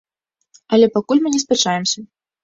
Але 0.77 0.87
пакуль 0.95 1.21
мы 1.25 1.29
не 1.33 1.41
спяшаемся. 1.43 1.99